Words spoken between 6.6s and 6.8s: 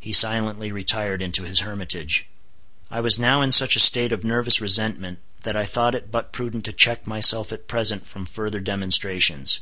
to